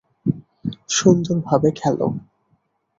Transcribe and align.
সুন্দর 0.89 1.37
ভাবে 1.47 1.69
খেলো। 1.79 2.07